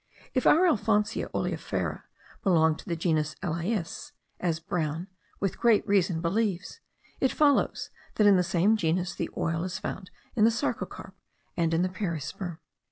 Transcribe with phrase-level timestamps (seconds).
[0.33, 2.01] If our Alfonsia oleifera
[2.43, 5.05] belong to the genus Elais (as Brown,
[5.39, 6.79] with great reason believes),
[7.19, 11.13] it follows, that in the same genus the oil is found in the sarcocarp
[11.55, 12.57] and in the perisperm.)